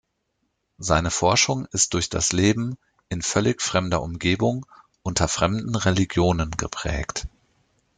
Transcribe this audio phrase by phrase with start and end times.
[0.79, 2.75] Seine Forschung ist durch das Leben
[3.09, 4.65] in völlig fremder Umgebung
[5.03, 7.27] unter fremden Religionen geprägt.